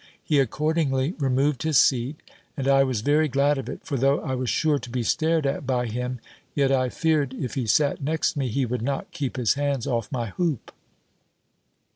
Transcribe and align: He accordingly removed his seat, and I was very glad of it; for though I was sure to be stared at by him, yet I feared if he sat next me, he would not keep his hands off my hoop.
He 0.23 0.39
accordingly 0.39 1.13
removed 1.19 1.61
his 1.61 1.77
seat, 1.79 2.21
and 2.57 2.67
I 2.67 2.83
was 2.83 3.01
very 3.01 3.27
glad 3.27 3.59
of 3.59 3.69
it; 3.69 3.81
for 3.85 3.97
though 3.97 4.19
I 4.21 4.33
was 4.33 4.49
sure 4.49 4.79
to 4.79 4.89
be 4.89 5.03
stared 5.03 5.45
at 5.45 5.67
by 5.67 5.85
him, 5.85 6.19
yet 6.55 6.71
I 6.71 6.89
feared 6.89 7.35
if 7.35 7.53
he 7.53 7.67
sat 7.67 8.01
next 8.01 8.35
me, 8.35 8.47
he 8.47 8.65
would 8.65 8.81
not 8.81 9.11
keep 9.11 9.37
his 9.37 9.53
hands 9.53 9.85
off 9.85 10.11
my 10.11 10.29
hoop. 10.31 10.71